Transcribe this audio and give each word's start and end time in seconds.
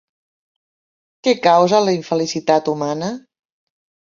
Què 1.27 1.33
causa 1.49 1.83
la 1.89 1.93
infelicitat 1.99 2.73
humana? 2.75 3.13